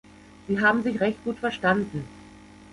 Sie 0.47 0.59
haben 0.59 0.81
sich 0.81 0.99
recht 0.99 1.23
gut 1.23 1.37
verstanden. 1.37 2.05